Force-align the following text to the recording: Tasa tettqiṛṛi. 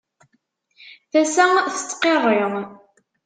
Tasa 1.11 1.45
tettqiṛṛi. 1.75 2.43